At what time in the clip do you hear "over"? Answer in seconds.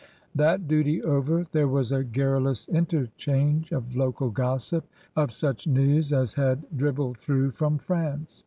1.03-1.45